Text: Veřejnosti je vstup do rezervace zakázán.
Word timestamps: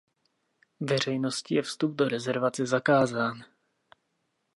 Veřejnosti 0.79 1.55
je 1.55 1.61
vstup 1.61 1.95
do 1.95 2.07
rezervace 2.07 2.65
zakázán. 2.65 3.43